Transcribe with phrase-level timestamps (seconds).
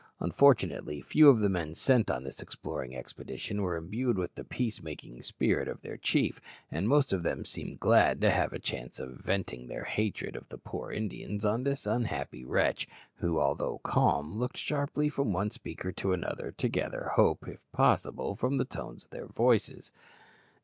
[0.19, 4.81] Unfortunately, few of the men sent on this exploring expedition were imbued with the peace
[4.81, 8.99] making spirit of their chief, and most of them seemed glad to have a chance
[8.99, 12.87] of venting their hatred of the poor Indians on this unhappy wretch,
[13.17, 18.35] who, although calm, looked sharply from one speaker to another, to gather hope, if possible,
[18.35, 19.91] from the tones of their voices.